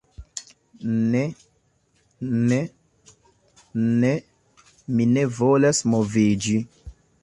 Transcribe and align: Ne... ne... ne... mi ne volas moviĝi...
Ne... 0.83 1.21
ne... 2.21 2.59
ne... 3.75 4.11
mi 4.97 5.09
ne 5.15 5.29
volas 5.39 5.85
moviĝi... 5.95 6.61